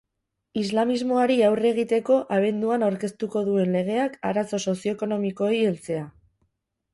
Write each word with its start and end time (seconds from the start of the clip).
Islamismoari 0.59 1.35
aurre 1.49 1.69
egiteko 1.71 2.17
abenduan 2.37 2.85
aurkeztuko 2.87 3.43
duen 3.51 3.75
legeak, 3.77 4.17
arazo 4.31 4.61
soziekonomikoei 4.71 5.61
heltzea. 5.69 6.03